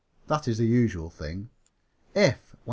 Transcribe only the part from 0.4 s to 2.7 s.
is the usual thing. "If, when H.